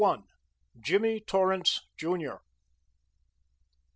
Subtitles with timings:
[0.79, 2.37] JIMMY TORRANCE, JR.